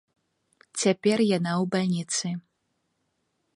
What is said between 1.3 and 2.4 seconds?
яна ў бальніцы.